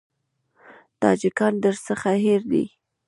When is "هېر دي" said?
2.25-2.63